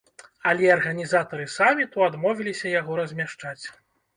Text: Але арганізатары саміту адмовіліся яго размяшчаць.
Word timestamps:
Але 0.51 0.69
арганізатары 0.75 1.45
саміту 1.57 2.07
адмовіліся 2.09 2.73
яго 2.81 2.91
размяшчаць. 3.03 3.65